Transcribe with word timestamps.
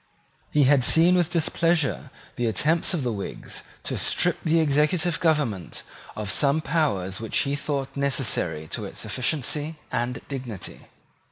He 0.49 0.63
had 0.63 0.83
seen 0.83 1.13
with 1.13 1.29
displeasure 1.29 2.09
the 2.35 2.47
attempts 2.47 2.95
of 2.95 3.03
the 3.03 3.11
Whigs 3.13 3.61
to 3.83 3.99
strip 3.99 4.39
the 4.43 4.59
executive 4.59 5.19
government 5.19 5.83
of 6.15 6.31
some 6.31 6.59
powers 6.59 7.19
which 7.19 7.37
he 7.41 7.55
thought 7.55 7.95
necessary 7.95 8.65
to 8.69 8.85
its 8.85 9.05
efficiency 9.05 9.75
and 9.91 10.19
dignity. 10.27 10.87